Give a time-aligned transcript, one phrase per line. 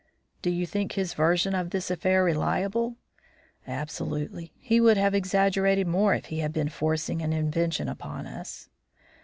[0.41, 2.95] "Do you think his version of this affair reliable?"
[3.67, 4.51] "Absolutely.
[4.57, 8.67] He would have exaggerated more if he had been forcing an invention upon us."